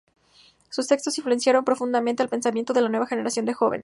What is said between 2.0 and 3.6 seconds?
el pensamiento de la nueva generación de